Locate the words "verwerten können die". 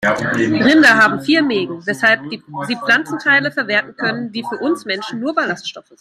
3.51-4.43